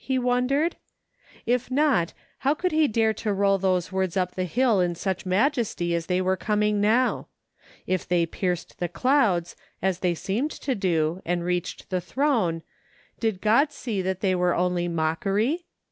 he 0.03 0.17
wondered. 0.17 0.75
If 1.45 1.69
not, 1.69 2.11
how 2.39 2.55
could 2.55 2.71
he 2.71 2.87
dare 2.87 3.13
to 3.13 3.31
roll 3.31 3.59
those 3.59 3.91
words 3.91 4.17
up 4.17 4.31
the 4.33 4.45
hill 4.45 4.79
in 4.81 4.95
such 4.95 5.27
majesty 5.27 5.93
as 5.93 6.07
they 6.07 6.19
were 6.19 6.35
coming 6.35 6.81
now? 6.81 7.27
If 7.85 8.07
they 8.07 8.25
pierced 8.25 8.79
the 8.79 8.89
clouds, 8.89 9.55
as 9.79 9.99
they 9.99 10.15
seemed 10.15 10.49
to 10.53 10.73
do, 10.73 11.21
and 11.23 11.43
reached 11.43 11.91
the 11.91 12.01
throne, 12.01 12.63
did 13.19 13.41
God 13.41 13.71
see 13.71 14.01
that 14.01 14.21
they 14.21 14.33
were 14.33 14.55
only 14.55 14.87
mockery 14.87 15.67